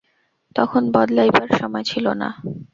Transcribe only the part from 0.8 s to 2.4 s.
বদলাইবার সময় ছিল না।